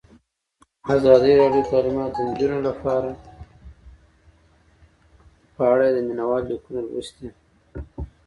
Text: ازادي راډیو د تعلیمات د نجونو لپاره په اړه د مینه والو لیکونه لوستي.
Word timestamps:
ازادي 0.95 1.31
راډیو 1.39 1.61
د 1.65 1.67
تعلیمات 1.71 2.11
د 2.15 2.19
نجونو 2.29 2.57
لپاره 2.67 3.09
په 5.55 5.63
اړه 5.73 5.87
د 5.91 5.97
مینه 6.07 6.23
والو 6.29 6.47
لیکونه 6.51 6.79
لوستي. 6.89 7.27